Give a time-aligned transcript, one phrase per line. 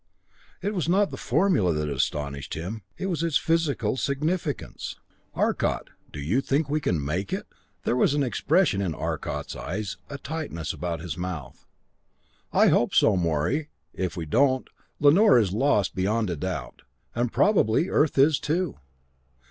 [0.63, 4.95] It was not the formula that astonished him it was its physical significance.
[5.35, 7.45] "Arcot do you think we can make it?"
[7.83, 11.67] There was a new expression in Arcot's eyes, a tightness about his mouth.
[12.51, 13.69] "I hope so, Morey.
[13.93, 16.81] If we don't, Lanor is lost beyond a doubt
[17.13, 18.79] and probably Earth is, too.